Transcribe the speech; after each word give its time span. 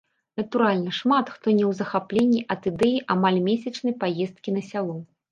Натуральна, 0.39 0.91
шмат 0.99 1.27
хто 1.33 1.47
не 1.57 1.61
ў 1.65 1.77
захапленні 1.79 2.39
ад 2.55 2.61
ідэі 2.71 2.97
амаль 3.15 3.37
месячнай 3.49 3.93
паездкі 4.05 4.55
на 4.57 4.63
сяло. 4.71 4.97